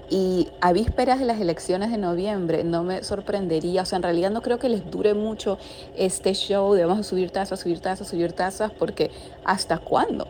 Y 0.10 0.50
a 0.60 0.74
vísperas 0.74 1.20
de 1.20 1.25
las 1.25 1.40
elecciones 1.40 1.90
de 1.90 1.98
noviembre 1.98 2.66
no 2.66 2.84
me 2.84 3.01
sorprendería, 3.01 3.84
o 3.84 3.86
sea, 3.86 3.96
en 3.96 4.04
realidad 4.04 4.30
no 4.30 4.42
creo 4.42 4.60
que 4.60 4.68
les 4.68 4.92
dure 4.92 5.13
mucho 5.13 5.58
este 5.96 6.34
show 6.34 6.74
de 6.74 6.84
vamos 6.84 7.08
a 7.08 7.10
subir 7.10 7.32
tasas, 7.32 7.62
subir 7.62 7.80
tasas, 7.80 8.10
subir 8.10 8.34
tasas, 8.34 8.72
porque 8.72 9.10
¿hasta 9.46 9.78
cuándo? 9.78 10.28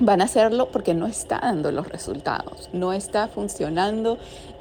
Van 0.00 0.20
a 0.20 0.24
hacerlo 0.24 0.68
porque 0.70 0.92
no 0.92 1.06
está 1.06 1.38
dando 1.40 1.72
los 1.72 1.88
resultados, 1.88 2.68
no 2.74 2.92
está 2.92 3.28
funcionando 3.28 4.18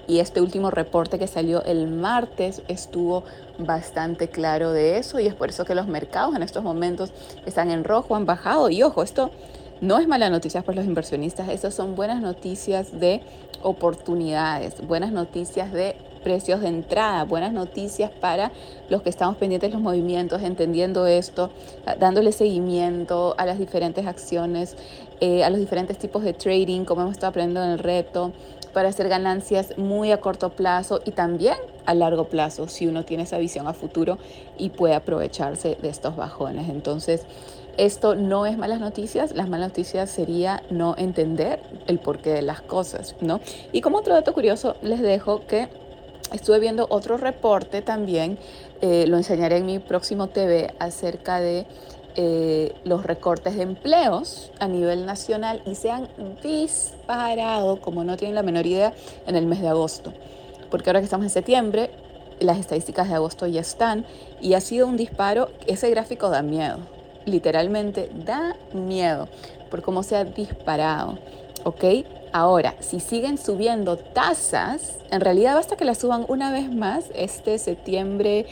y 0.07 0.19
este 0.19 0.41
último 0.41 0.71
reporte 0.71 1.19
que 1.19 1.27
salió 1.27 1.63
el 1.63 1.87
martes 1.87 2.61
estuvo 2.67 3.23
bastante 3.57 4.29
claro 4.29 4.71
de 4.71 4.97
eso 4.97 5.19
y 5.19 5.27
es 5.27 5.33
por 5.33 5.49
eso 5.49 5.65
que 5.65 5.75
los 5.75 5.87
mercados 5.87 6.35
en 6.35 6.43
estos 6.43 6.63
momentos 6.63 7.11
están 7.45 7.71
en 7.71 7.83
rojo, 7.83 8.15
han 8.15 8.25
bajado 8.25 8.69
y 8.69 8.83
ojo, 8.83 9.03
esto 9.03 9.31
no 9.81 9.99
es 9.99 10.07
mala 10.07 10.29
noticia 10.29 10.61
para 10.61 10.77
los 10.77 10.85
inversionistas, 10.85 11.49
estas 11.49 11.73
son 11.73 11.95
buenas 11.95 12.21
noticias 12.21 12.99
de 12.99 13.21
oportunidades, 13.61 14.85
buenas 14.85 15.11
noticias 15.11 15.71
de 15.71 15.95
precios 16.25 16.61
de 16.61 16.69
entrada. 16.69 17.23
Buenas 17.23 17.53
noticias 17.53 18.09
para 18.09 18.51
los 18.89 19.03
que 19.03 19.11
estamos 19.11 19.37
pendientes 19.37 19.69
de 19.69 19.75
los 19.75 19.83
movimientos, 19.83 20.41
entendiendo 20.41 21.05
esto, 21.05 21.51
dándole 21.99 22.31
seguimiento 22.31 23.35
a 23.37 23.45
las 23.45 23.59
diferentes 23.59 24.07
acciones, 24.07 24.75
eh, 25.21 25.43
a 25.43 25.51
los 25.51 25.59
diferentes 25.59 25.99
tipos 25.99 26.23
de 26.23 26.33
trading, 26.33 26.83
como 26.83 27.01
hemos 27.01 27.13
estado 27.13 27.29
aprendiendo 27.29 27.63
en 27.63 27.73
el 27.73 27.79
reto, 27.79 28.33
para 28.75 28.89
hacer 28.89 29.07
ganancias 29.07 29.77
muy 29.77 30.11
a 30.11 30.19
corto 30.19 30.49
plazo 30.49 30.99
y 31.05 31.11
también 31.11 31.55
a 31.85 31.93
largo 31.93 32.25
plazo, 32.25 32.67
si 32.67 32.87
uno 32.87 33.05
tiene 33.05 33.23
esa 33.23 33.37
visión 33.37 33.69
a 33.69 33.73
futuro 33.73 34.17
y 34.57 34.71
puede 34.71 34.95
aprovecharse 34.95 35.77
de 35.81 35.87
estos 35.87 36.17
bajones. 36.17 36.67
Entonces, 36.67 37.21
esto 37.77 38.15
no 38.15 38.45
es 38.45 38.57
malas 38.57 38.81
noticias, 38.81 39.33
las 39.33 39.47
malas 39.47 39.69
noticias 39.69 40.09
sería 40.09 40.61
no 40.69 40.93
entender 40.97 41.61
el 41.87 41.99
porqué 41.99 42.31
de 42.31 42.41
las 42.41 42.61
cosas, 42.61 43.15
¿no? 43.21 43.39
Y 43.71 43.79
como 43.79 43.99
otro 43.99 44.13
dato 44.13 44.33
curioso, 44.33 44.75
les 44.81 44.99
dejo 44.99 45.47
que 45.47 45.69
estuve 46.33 46.59
viendo 46.59 46.85
otro 46.89 47.15
reporte 47.15 47.81
también, 47.81 48.37
eh, 48.81 49.05
lo 49.07 49.15
enseñaré 49.15 49.55
en 49.55 49.67
mi 49.67 49.79
próximo 49.79 50.27
TV 50.27 50.73
acerca 50.79 51.39
de 51.39 51.65
eh, 52.15 52.73
los 52.83 53.03
recortes 53.03 53.55
de 53.55 53.63
empleos 53.63 54.51
a 54.59 54.67
nivel 54.67 55.05
nacional 55.05 55.61
y 55.65 55.75
se 55.75 55.91
han 55.91 56.07
disparado, 56.41 57.81
como 57.81 58.03
no 58.03 58.17
tienen 58.17 58.35
la 58.35 58.43
menor 58.43 58.65
idea, 58.65 58.93
en 59.27 59.35
el 59.35 59.45
mes 59.45 59.61
de 59.61 59.67
agosto. 59.67 60.13
Porque 60.69 60.89
ahora 60.89 60.99
que 60.99 61.05
estamos 61.05 61.25
en 61.25 61.31
septiembre, 61.31 61.91
las 62.39 62.57
estadísticas 62.57 63.09
de 63.09 63.15
agosto 63.15 63.47
ya 63.47 63.61
están 63.61 64.05
y 64.41 64.53
ha 64.53 64.61
sido 64.61 64.87
un 64.87 64.97
disparo, 64.97 65.49
ese 65.67 65.89
gráfico 65.89 66.29
da 66.29 66.41
miedo 66.41 66.79
literalmente 67.25 68.09
da 68.13 68.55
miedo 68.73 69.27
por 69.69 69.81
cómo 69.81 70.03
se 70.03 70.15
ha 70.15 70.23
disparado. 70.23 71.17
¿Ok? 71.63 71.83
Ahora, 72.31 72.75
si 72.79 72.99
siguen 72.99 73.37
subiendo 73.37 73.97
tasas, 73.97 74.97
en 75.09 75.21
realidad 75.21 75.55
basta 75.55 75.75
que 75.75 75.85
las 75.85 75.97
suban 75.97 76.25
una 76.27 76.51
vez 76.51 76.71
más. 76.71 77.05
Este 77.15 77.57
septiembre 77.57 78.45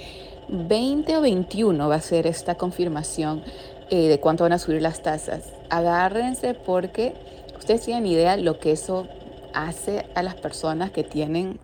20 0.49 1.17
o 1.17 1.21
21 1.21 1.87
va 1.87 1.95
a 1.95 2.01
ser 2.01 2.27
esta 2.27 2.55
confirmación 2.55 3.43
eh, 3.89 4.07
de 4.07 4.19
cuánto 4.19 4.43
van 4.43 4.53
a 4.53 4.59
subir 4.59 4.81
las 4.81 5.01
tasas. 5.01 5.43
Agárrense 5.69 6.53
porque 6.53 7.13
ustedes 7.57 7.81
tienen 7.81 8.05
idea 8.05 8.37
lo 8.37 8.59
que 8.59 8.71
eso 8.71 9.07
hace 9.53 10.05
a 10.15 10.23
las 10.23 10.35
personas 10.35 10.91
que 10.91 11.03
tienen 11.03 11.59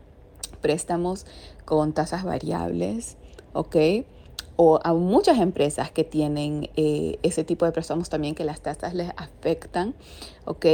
préstamos 0.61 1.25
con 1.65 1.93
tasas 1.93 2.23
variables, 2.23 3.17
¿ok? 3.53 3.75
o 4.61 4.77
a 4.83 4.93
muchas 4.93 5.39
empresas 5.39 5.89
que 5.89 6.03
tienen 6.03 6.69
eh, 6.75 7.17
ese 7.23 7.45
tipo 7.45 7.63
de 7.63 7.71
préstamos 7.71 8.09
también 8.09 8.35
que 8.35 8.43
las 8.43 8.59
tasas 8.59 8.93
les 8.93 9.09
afectan, 9.15 9.95
¿ok? 10.43 10.65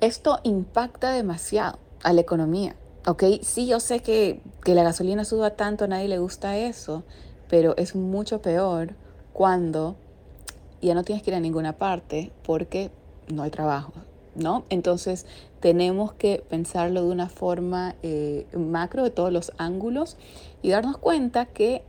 Esto 0.00 0.40
impacta 0.42 1.12
demasiado 1.12 1.78
a 2.02 2.14
la 2.14 2.22
economía, 2.22 2.76
¿ok? 3.06 3.24
Sí, 3.42 3.66
yo 3.66 3.80
sé 3.80 4.00
que, 4.00 4.40
que 4.64 4.74
la 4.74 4.82
gasolina 4.82 5.24
suba 5.24 5.50
tanto, 5.50 5.84
a 5.84 5.88
nadie 5.88 6.08
le 6.08 6.18
gusta 6.18 6.56
eso, 6.56 7.02
pero 7.48 7.76
es 7.76 7.94
mucho 7.94 8.40
peor 8.40 8.94
cuando 9.32 9.96
ya 10.80 10.94
no 10.94 11.02
tienes 11.04 11.22
que 11.22 11.30
ir 11.30 11.36
a 11.36 11.40
ninguna 11.40 11.74
parte 11.74 12.30
porque 12.44 12.90
no 13.32 13.42
hay 13.42 13.50
trabajo, 13.50 13.92
¿no? 14.34 14.64
Entonces 14.68 15.26
tenemos 15.60 16.12
que 16.12 16.44
pensarlo 16.48 17.02
de 17.02 17.10
una 17.10 17.28
forma 17.28 17.94
eh, 18.02 18.46
macro 18.56 19.02
de 19.02 19.10
todos 19.10 19.32
los 19.32 19.52
ángulos 19.56 20.16
y 20.62 20.70
darnos 20.70 20.98
cuenta 20.98 21.46
que 21.46 21.82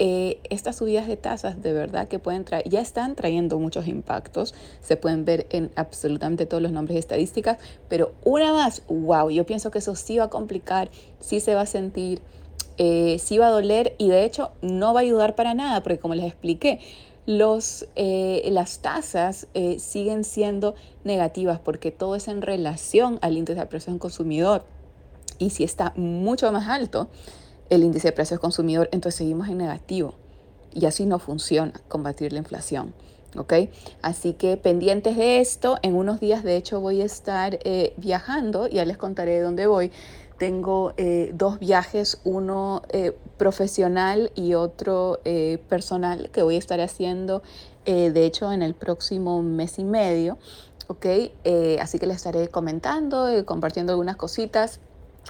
eh, 0.00 0.38
estas 0.48 0.76
subidas 0.76 1.08
de 1.08 1.16
tasas 1.16 1.60
de 1.60 1.72
verdad 1.72 2.06
que 2.06 2.20
pueden 2.20 2.44
traer, 2.44 2.68
ya 2.68 2.80
están 2.80 3.16
trayendo 3.16 3.58
muchos 3.58 3.88
impactos, 3.88 4.54
se 4.80 4.96
pueden 4.96 5.24
ver 5.24 5.46
en 5.50 5.72
absolutamente 5.74 6.46
todos 6.46 6.62
los 6.62 6.70
nombres 6.70 6.94
y 6.96 6.98
estadísticas, 7.00 7.58
pero 7.88 8.12
una 8.24 8.52
más, 8.52 8.82
wow, 8.88 9.28
yo 9.30 9.44
pienso 9.44 9.72
que 9.72 9.78
eso 9.78 9.96
sí 9.96 10.18
va 10.18 10.24
a 10.24 10.30
complicar, 10.30 10.88
sí 11.18 11.40
se 11.40 11.56
va 11.56 11.62
a 11.62 11.66
sentir, 11.66 12.20
eh, 12.76 13.18
sí 13.18 13.38
va 13.38 13.48
a 13.48 13.50
doler 13.50 13.96
y 13.98 14.08
de 14.08 14.24
hecho 14.24 14.52
no 14.62 14.94
va 14.94 15.00
a 15.00 15.02
ayudar 15.02 15.34
para 15.34 15.54
nada, 15.54 15.82
porque 15.82 15.98
como 15.98 16.14
les 16.14 16.26
expliqué, 16.26 16.78
los, 17.26 17.86
eh, 17.96 18.48
las 18.52 18.78
tasas 18.78 19.48
siguen 19.78 20.22
siendo 20.24 20.76
negativas 21.02 21.58
porque 21.58 21.90
todo 21.90 22.14
es 22.14 22.28
en 22.28 22.40
relación 22.40 23.18
al 23.20 23.36
índice 23.36 23.58
de 23.58 23.66
presión 23.66 23.98
consumidor. 23.98 24.64
Y 25.38 25.50
si 25.50 25.62
está 25.62 25.92
mucho 25.96 26.50
más 26.52 26.68
alto, 26.68 27.08
el 27.70 27.84
índice 27.84 28.08
de 28.08 28.12
precios 28.12 28.40
consumidor, 28.40 28.88
entonces 28.92 29.18
seguimos 29.18 29.48
en 29.48 29.58
negativo. 29.58 30.14
Y 30.72 30.86
así 30.86 31.06
no 31.06 31.18
funciona 31.18 31.72
combatir 31.88 32.32
la 32.32 32.38
inflación. 32.38 32.94
¿ok? 33.36 33.54
Así 34.02 34.34
que 34.34 34.56
pendientes 34.56 35.16
de 35.16 35.40
esto, 35.40 35.78
en 35.82 35.94
unos 35.94 36.20
días 36.20 36.42
de 36.44 36.56
hecho 36.56 36.80
voy 36.80 37.02
a 37.02 37.04
estar 37.04 37.58
eh, 37.64 37.94
viajando, 37.96 38.66
ya 38.66 38.84
les 38.84 38.96
contaré 38.96 39.40
dónde 39.40 39.66
voy. 39.66 39.92
Tengo 40.38 40.92
eh, 40.96 41.32
dos 41.34 41.58
viajes, 41.58 42.20
uno 42.24 42.82
eh, 42.90 43.16
profesional 43.36 44.30
y 44.36 44.54
otro 44.54 45.20
personal 45.68 46.30
que 46.30 46.42
voy 46.42 46.54
a 46.54 46.58
estar 46.58 46.80
haciendo, 46.80 47.42
de 47.84 48.26
hecho, 48.26 48.52
en 48.52 48.62
el 48.62 48.74
próximo 48.74 49.42
mes 49.42 49.78
y 49.78 49.84
medio. 49.84 50.38
¿ok? 50.88 51.06
así 51.80 51.98
que 51.98 52.06
les 52.06 52.16
estaré 52.16 52.48
comentando 52.48 53.36
y 53.36 53.44
compartiendo 53.44 53.92
algunas 53.92 54.16
cositas 54.16 54.80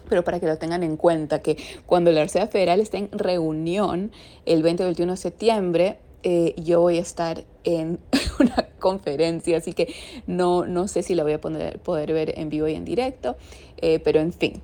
pero 0.08 0.24
para 0.24 0.40
que 0.40 0.46
lo 0.46 0.58
tengan 0.58 0.82
en 0.82 0.96
cuenta, 0.96 1.40
que 1.40 1.56
cuando 1.86 2.12
la 2.12 2.22
Reserva 2.22 2.48
Federal 2.48 2.80
esté 2.80 2.98
en 2.98 3.10
reunión 3.12 4.12
el 4.46 4.62
20 4.62 4.82
o 4.82 4.86
21 4.86 5.12
de 5.12 5.16
septiembre, 5.16 5.98
eh, 6.22 6.54
yo 6.56 6.80
voy 6.80 6.98
a 6.98 7.00
estar 7.00 7.44
en 7.64 8.00
una 8.40 8.68
conferencia, 8.78 9.58
así 9.58 9.72
que 9.72 9.94
no, 10.26 10.66
no 10.66 10.88
sé 10.88 11.02
si 11.02 11.14
la 11.14 11.22
voy 11.22 11.32
a 11.32 11.40
poder, 11.40 11.78
poder 11.78 12.12
ver 12.12 12.38
en 12.38 12.48
vivo 12.48 12.66
y 12.68 12.74
en 12.74 12.84
directo, 12.84 13.36
eh, 13.78 14.00
pero 14.00 14.20
en 14.20 14.32
fin. 14.32 14.60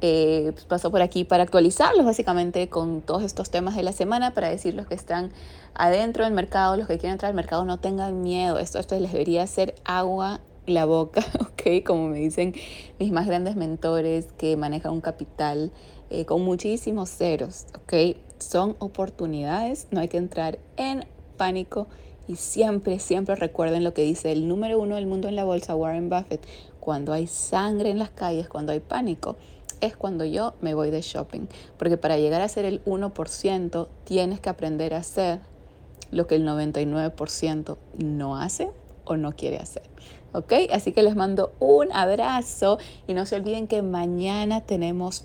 Eh, 0.00 0.52
pues 0.52 0.64
paso 0.64 0.92
por 0.92 1.02
aquí 1.02 1.24
para 1.24 1.42
actualizarlos 1.42 2.06
básicamente 2.06 2.68
con 2.68 3.02
todos 3.02 3.24
estos 3.24 3.50
temas 3.50 3.74
de 3.74 3.82
la 3.82 3.90
semana 3.90 4.32
para 4.32 4.48
decir 4.48 4.74
los 4.74 4.86
que 4.86 4.94
están 4.94 5.32
adentro 5.74 6.22
del 6.22 6.32
mercado, 6.32 6.76
los 6.76 6.86
que 6.86 6.98
quieren 6.98 7.14
entrar 7.14 7.30
al 7.30 7.34
mercado, 7.34 7.64
no 7.64 7.80
tengan 7.80 8.22
miedo, 8.22 8.60
esto, 8.60 8.78
esto 8.78 8.96
les 9.00 9.10
debería 9.10 9.42
hacer 9.42 9.74
agua 9.84 10.40
la 10.70 10.84
boca, 10.84 11.24
¿ok? 11.40 11.84
Como 11.84 12.08
me 12.08 12.18
dicen 12.18 12.54
mis 12.98 13.12
más 13.12 13.26
grandes 13.26 13.56
mentores 13.56 14.26
que 14.36 14.56
manejan 14.56 14.92
un 14.92 15.00
capital 15.00 15.72
eh, 16.10 16.24
con 16.24 16.42
muchísimos 16.42 17.10
ceros, 17.10 17.66
¿ok? 17.74 18.16
Son 18.38 18.76
oportunidades, 18.78 19.88
no 19.90 20.00
hay 20.00 20.08
que 20.08 20.16
entrar 20.16 20.58
en 20.76 21.04
pánico 21.36 21.88
y 22.28 22.36
siempre, 22.36 22.98
siempre 22.98 23.34
recuerden 23.36 23.84
lo 23.84 23.94
que 23.94 24.02
dice 24.02 24.32
el 24.32 24.48
número 24.48 24.78
uno 24.78 24.96
del 24.96 25.06
mundo 25.06 25.28
en 25.28 25.36
la 25.36 25.44
bolsa, 25.44 25.74
Warren 25.74 26.10
Buffett, 26.10 26.46
cuando 26.78 27.12
hay 27.12 27.26
sangre 27.26 27.90
en 27.90 27.98
las 27.98 28.10
calles, 28.10 28.48
cuando 28.48 28.72
hay 28.72 28.80
pánico, 28.80 29.36
es 29.80 29.96
cuando 29.96 30.24
yo 30.24 30.54
me 30.60 30.74
voy 30.74 30.90
de 30.90 31.00
shopping. 31.00 31.46
Porque 31.76 31.96
para 31.96 32.18
llegar 32.18 32.42
a 32.42 32.48
ser 32.48 32.64
el 32.64 32.84
1%, 32.84 33.88
tienes 34.04 34.40
que 34.40 34.48
aprender 34.48 34.94
a 34.94 34.98
hacer 34.98 35.40
lo 36.10 36.26
que 36.26 36.36
el 36.36 36.46
99% 36.46 37.76
no 37.98 38.36
hace 38.36 38.70
o 39.04 39.16
no 39.16 39.32
quiere 39.32 39.58
hacer. 39.58 39.82
¿Ok? 40.32 40.52
Así 40.72 40.92
que 40.92 41.02
les 41.02 41.16
mando 41.16 41.52
un 41.58 41.90
abrazo 41.92 42.78
y 43.06 43.14
no 43.14 43.26
se 43.26 43.36
olviden 43.36 43.66
que 43.66 43.82
mañana 43.82 44.60
tenemos 44.60 45.24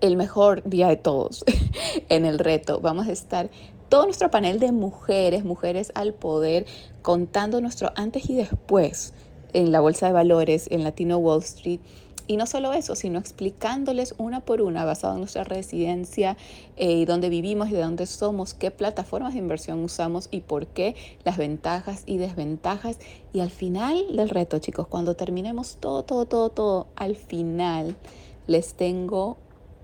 el 0.00 0.16
mejor 0.16 0.62
día 0.64 0.88
de 0.88 0.96
todos 0.96 1.44
en 2.08 2.24
el 2.24 2.38
reto. 2.38 2.80
Vamos 2.80 3.08
a 3.08 3.12
estar 3.12 3.50
todo 3.88 4.04
nuestro 4.04 4.30
panel 4.30 4.58
de 4.60 4.72
mujeres, 4.72 5.44
mujeres 5.44 5.92
al 5.94 6.14
poder, 6.14 6.66
contando 7.02 7.60
nuestro 7.60 7.92
antes 7.96 8.28
y 8.28 8.34
después 8.34 9.14
en 9.52 9.72
la 9.72 9.80
Bolsa 9.80 10.06
de 10.06 10.12
Valores, 10.12 10.66
en 10.70 10.84
Latino 10.84 11.18
Wall 11.18 11.42
Street 11.42 11.80
y 12.26 12.36
no 12.36 12.46
solo 12.46 12.72
eso, 12.72 12.94
sino 12.94 13.18
explicándoles 13.18 14.14
una 14.18 14.40
por 14.40 14.62
una, 14.62 14.84
basado 14.84 15.14
en 15.14 15.20
nuestra 15.20 15.44
residencia 15.44 16.36
eh, 16.76 17.04
dónde 17.06 17.28
vivimos 17.28 17.68
y 17.68 17.72
de 17.72 17.82
dónde 17.82 18.06
somos, 18.06 18.54
qué 18.54 18.70
plataformas 18.70 19.34
de 19.34 19.40
inversión 19.40 19.82
usamos 19.84 20.28
y 20.30 20.40
por 20.40 20.66
qué, 20.66 20.96
las 21.24 21.36
ventajas 21.36 22.02
y 22.06 22.18
desventajas. 22.18 22.98
Y 23.32 23.40
al 23.40 23.50
final 23.50 24.16
del 24.16 24.30
reto, 24.30 24.58
chicos, 24.58 24.86
cuando 24.86 25.16
terminemos 25.16 25.76
todo, 25.80 26.04
todo, 26.04 26.26
todo, 26.26 26.50
todo, 26.50 26.86
al 26.96 27.16
final 27.16 27.96
les 28.46 28.74
tengo 28.74 29.36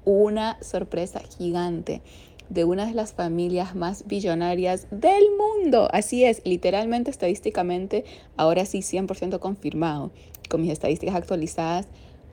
una 0.05 0.57
sorpresa 0.63 1.21
gigante 1.37 2.01
de 2.49 2.65
una 2.65 2.87
de 2.87 2.95
las 2.95 3.13
familias 3.13 3.75
más 3.77 4.07
billonarias 4.07 4.87
del 4.91 5.25
mundo. 5.39 5.89
Así 5.93 6.25
es, 6.25 6.43
literalmente, 6.45 7.11
estadísticamente, 7.11 8.05
ahora 8.37 8.65
sí 8.65 8.81
100% 8.81 9.39
confirmado, 9.39 10.11
con 10.49 10.63
mis 10.63 10.73
estadísticas 10.73 11.15
actualizadas 11.15 11.87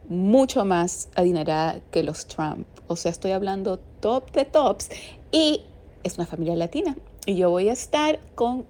mucho 0.07 0.65
más 0.65 1.09
adinerada 1.15 1.79
que 1.91 2.03
los 2.03 2.27
Trump. 2.27 2.67
O 2.87 2.95
sea, 2.95 3.11
estoy 3.11 3.31
hablando 3.31 3.79
top 3.99 4.31
de 4.31 4.45
tops 4.45 4.89
y 5.31 5.61
es 6.03 6.17
una 6.17 6.27
familia 6.27 6.55
latina. 6.55 6.95
Y 7.25 7.35
yo 7.35 7.49
voy 7.49 7.69
a 7.69 7.73
estar 7.73 8.19
con 8.35 8.65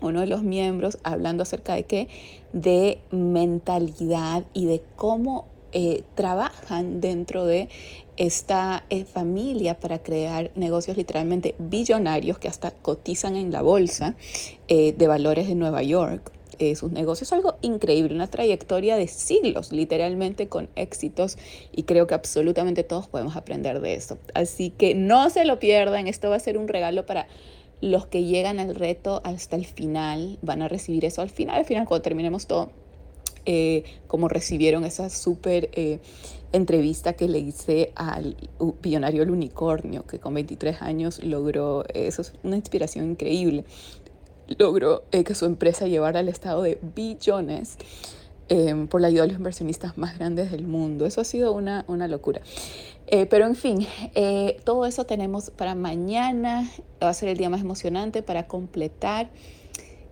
uno 0.00 0.20
de 0.20 0.26
los 0.26 0.42
miembros 0.42 0.98
hablando 1.02 1.42
acerca 1.42 1.74
de 1.74 1.84
qué, 1.84 2.08
de 2.52 3.00
mentalidad 3.10 4.44
y 4.52 4.66
de 4.66 4.82
cómo 4.96 5.46
eh, 5.72 6.04
trabajan 6.14 7.00
dentro 7.00 7.44
de 7.44 7.68
esta 8.16 8.84
eh, 8.88 9.04
familia 9.04 9.78
para 9.78 9.98
crear 9.98 10.50
negocios 10.54 10.96
literalmente 10.96 11.54
billonarios 11.58 12.38
que 12.38 12.48
hasta 12.48 12.70
cotizan 12.70 13.36
en 13.36 13.52
la 13.52 13.62
bolsa 13.62 14.14
eh, 14.68 14.94
de 14.96 15.06
valores 15.06 15.48
de 15.48 15.54
Nueva 15.54 15.82
York. 15.82 16.32
Eh, 16.58 16.74
sus 16.76 16.92
negocios. 16.92 17.32
Algo 17.32 17.56
increíble, 17.62 18.14
una 18.14 18.28
trayectoria 18.28 18.96
de 18.96 19.08
siglos, 19.08 19.72
literalmente 19.72 20.48
con 20.48 20.68
éxitos 20.76 21.38
y 21.72 21.84
creo 21.84 22.06
que 22.06 22.14
absolutamente 22.14 22.84
todos 22.84 23.08
podemos 23.08 23.36
aprender 23.36 23.80
de 23.80 23.94
eso. 23.94 24.18
Así 24.34 24.70
que 24.70 24.94
no 24.94 25.30
se 25.30 25.44
lo 25.44 25.58
pierdan, 25.58 26.06
esto 26.06 26.30
va 26.30 26.36
a 26.36 26.40
ser 26.40 26.58
un 26.58 26.68
regalo 26.68 27.06
para 27.06 27.26
los 27.80 28.06
que 28.06 28.24
llegan 28.24 28.58
al 28.58 28.74
reto 28.74 29.20
hasta 29.24 29.56
el 29.56 29.66
final, 29.66 30.38
van 30.42 30.62
a 30.62 30.68
recibir 30.68 31.04
eso 31.04 31.22
al 31.22 31.30
final, 31.30 31.56
al 31.56 31.64
final 31.64 31.86
cuando 31.86 32.02
terminemos 32.02 32.46
todo 32.46 32.70
eh, 33.48 33.84
como 34.08 34.26
recibieron 34.26 34.84
esa 34.84 35.08
súper 35.08 35.70
eh, 35.74 36.00
entrevista 36.52 37.12
que 37.12 37.28
le 37.28 37.38
hice 37.38 37.92
al 37.94 38.36
billonario 38.82 39.22
El 39.22 39.30
Unicornio, 39.30 40.04
que 40.04 40.18
con 40.18 40.34
23 40.34 40.82
años 40.82 41.22
logró, 41.22 41.84
eso 41.94 42.22
es 42.22 42.32
una 42.42 42.56
inspiración 42.56 43.08
increíble, 43.12 43.64
logró 44.58 45.04
eh, 45.12 45.24
que 45.24 45.34
su 45.34 45.46
empresa 45.46 45.86
llevara 45.86 46.20
al 46.20 46.28
estado 46.28 46.62
de 46.62 46.78
billones. 46.94 47.76
por 48.88 49.00
la 49.00 49.08
ayuda 49.08 49.22
de 49.22 49.28
los 49.28 49.38
inversionistas 49.38 49.98
más 49.98 50.16
grandes 50.18 50.52
del 50.52 50.66
mundo. 50.66 51.04
Eso 51.04 51.20
ha 51.20 51.24
sido 51.24 51.52
una, 51.52 51.84
una 51.88 52.06
locura. 52.06 52.40
pero 53.28 53.44
en 53.44 53.56
fin, 53.56 53.86
todo 54.62 54.86
eso 54.86 55.04
tenemos 55.04 55.50
para 55.50 55.74
mañana. 55.74 56.70
Va 57.02 57.08
a 57.08 57.14
ser 57.14 57.28
el 57.28 57.36
día 57.38 57.50
más 57.50 57.60
emocionante 57.60 58.22
para 58.22 58.46
completar. 58.46 59.30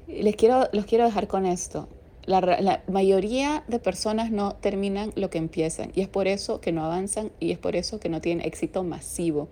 Les 0.09 0.35
quiero, 0.35 0.69
los 0.73 0.85
quiero 0.85 1.05
dejar 1.05 1.29
con 1.29 1.47
esto. 1.47 1.89
La, 2.27 2.83
mayoría 2.89 3.65
de 3.69 3.79
personas 3.79 4.31
no 4.31 4.55
terminan 4.55 5.13
lo 5.15 5.29
que 5.29 5.37
empiezan 5.37 5.93
y 5.95 6.01
es 6.01 6.09
por 6.09 6.27
eso 6.27 6.61
que 6.61 6.73
no 6.73 6.85
avanzan 6.85 7.31
y 7.39 7.51
es 7.51 7.59
por 7.59 7.77
eso 7.77 8.01
que 8.01 8.09
no 8.09 8.21
tienen 8.21 8.47
éxito 8.47 8.83
masivo. 8.83 9.49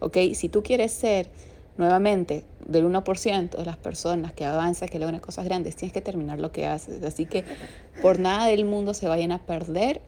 ¿ok? 0.00 0.16
Si 0.34 0.48
tú 0.48 0.62
quieres 0.62 0.92
ser 0.92 1.28
nuevamente 1.76 2.44
del 2.66 2.86
1% 2.86 3.50
de 3.50 3.64
las 3.64 3.76
personas 3.76 4.32
que 4.32 4.44
avanzan, 4.44 4.88
que 4.88 4.98
logran 4.98 5.20
cosas 5.20 5.44
grandes, 5.44 5.76
tienes 5.76 5.92
que 5.92 6.00
terminar 6.00 6.40
lo 6.40 6.52
que 6.52 6.66
haces. 6.66 7.02
Así 7.02 7.26
que 7.26 7.44
por 8.02 8.18
nada 8.18 8.46
del 8.46 8.64
mundo 8.64 8.94
se 8.94 9.08
vayan 9.08 9.32
a 9.32 9.38
perder 9.38 10.00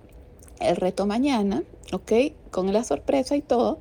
el 0.60 0.76
reto 0.76 1.06
mañana, 1.06 1.62
¿ok? 1.92 2.12
Con 2.50 2.72
la 2.72 2.84
sorpresa 2.84 3.36
y 3.36 3.42
todo. 3.42 3.78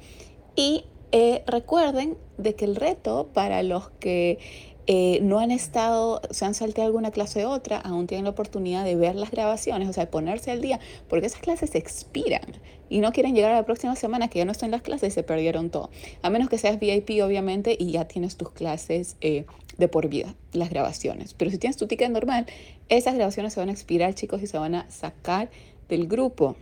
Y 0.55 0.85
eh, 1.11 1.43
recuerden 1.47 2.17
de 2.37 2.55
que 2.55 2.65
el 2.65 2.75
reto 2.75 3.29
para 3.33 3.63
los 3.63 3.89
que 3.99 4.39
eh, 4.87 5.19
no 5.21 5.39
han 5.39 5.51
estado, 5.51 6.21
se 6.29 6.45
han 6.45 6.53
salteado 6.53 6.87
alguna 6.87 7.11
clase 7.11 7.45
u 7.45 7.49
otra, 7.49 7.77
aún 7.77 8.05
tienen 8.05 8.25
la 8.25 8.31
oportunidad 8.31 8.85
de 8.85 8.95
ver 8.95 9.15
las 9.15 9.31
grabaciones, 9.31 9.89
o 9.89 9.93
sea, 9.93 10.05
de 10.05 10.11
ponerse 10.11 10.51
al 10.51 10.61
día, 10.61 10.79
porque 11.09 11.25
esas 11.25 11.41
clases 11.41 11.71
se 11.71 11.79
expiran 11.79 12.43
y 12.87 12.99
no 12.99 13.11
quieren 13.11 13.33
llegar 13.33 13.51
a 13.51 13.55
la 13.55 13.65
próxima 13.65 13.95
semana 13.95 14.27
que 14.27 14.39
ya 14.39 14.45
no 14.45 14.51
están 14.51 14.71
las 14.71 14.83
clases 14.83 15.09
y 15.09 15.11
se 15.11 15.23
perdieron 15.23 15.69
todo. 15.71 15.89
A 16.21 16.29
menos 16.29 16.49
que 16.49 16.57
seas 16.57 16.79
VIP, 16.79 17.23
obviamente, 17.23 17.75
y 17.79 17.91
ya 17.91 18.05
tienes 18.05 18.37
tus 18.37 18.51
clases 18.51 19.17
eh, 19.21 19.45
de 19.77 19.87
por 19.87 20.07
vida, 20.07 20.35
las 20.53 20.69
grabaciones. 20.69 21.33
Pero 21.33 21.49
si 21.49 21.57
tienes 21.57 21.77
tu 21.77 21.87
ticket 21.87 22.11
normal, 22.11 22.45
esas 22.89 23.15
grabaciones 23.15 23.53
se 23.53 23.59
van 23.59 23.69
a 23.69 23.71
expirar, 23.71 24.13
chicos, 24.13 24.43
y 24.43 24.47
se 24.47 24.57
van 24.57 24.75
a 24.75 24.89
sacar 24.91 25.49
del 25.89 26.07
grupo 26.07 26.55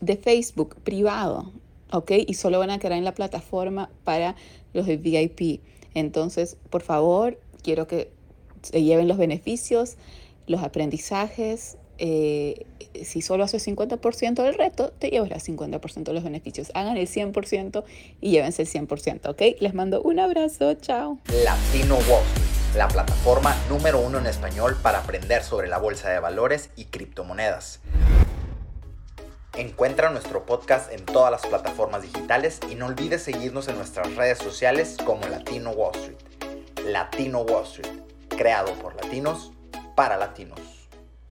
de 0.00 0.16
Facebook 0.16 0.76
privado, 0.82 1.52
¿ok? 1.92 2.12
Y 2.26 2.34
solo 2.34 2.58
van 2.58 2.70
a 2.70 2.78
quedar 2.78 2.98
en 2.98 3.04
la 3.04 3.14
plataforma 3.14 3.90
para 4.04 4.34
los 4.72 4.86
de 4.86 4.96
VIP. 4.96 5.60
Entonces, 5.94 6.56
por 6.70 6.82
favor, 6.82 7.38
quiero 7.62 7.86
que 7.86 8.10
se 8.62 8.82
lleven 8.82 9.08
los 9.08 9.18
beneficios, 9.18 9.96
los 10.46 10.62
aprendizajes. 10.62 11.76
Eh, 11.98 12.66
si 13.02 13.22
solo 13.22 13.44
haces 13.44 13.66
50% 13.66 14.42
del 14.42 14.54
reto, 14.54 14.92
te 14.98 15.08
llevarás 15.10 15.48
50% 15.48 16.04
de 16.04 16.12
los 16.12 16.24
beneficios. 16.24 16.70
Hagan 16.74 16.96
el 16.96 17.08
100% 17.08 17.84
y 18.20 18.30
llévense 18.30 18.62
el 18.62 18.68
100%, 18.68 19.30
¿ok? 19.30 19.60
Les 19.60 19.74
mando 19.74 20.02
un 20.02 20.20
abrazo, 20.20 20.74
chao. 20.74 21.18
Latino 21.44 21.96
Wall 22.10 22.48
la 22.76 22.86
plataforma 22.86 23.56
número 23.68 23.98
uno 23.98 24.18
en 24.18 24.26
español 24.26 24.76
para 24.82 24.98
aprender 24.98 25.42
sobre 25.42 25.68
la 25.68 25.78
bolsa 25.78 26.10
de 26.10 26.20
valores 26.20 26.70
y 26.76 26.84
criptomonedas. 26.84 27.80
Encuentra 29.58 30.10
nuestro 30.10 30.46
podcast 30.46 30.92
en 30.92 31.04
todas 31.04 31.32
las 31.32 31.44
plataformas 31.44 32.02
digitales 32.02 32.60
y 32.70 32.76
no 32.76 32.86
olvides 32.86 33.24
seguirnos 33.24 33.66
en 33.66 33.76
nuestras 33.76 34.14
redes 34.14 34.38
sociales 34.38 34.96
como 35.04 35.26
Latino 35.26 35.70
Wall 35.70 35.96
Street. 35.96 36.16
Latino 36.86 37.40
Wall 37.40 37.64
Street, 37.64 37.92
creado 38.28 38.72
por 38.74 38.94
latinos 38.94 39.50
para 39.96 40.16
latinos. 40.16 40.77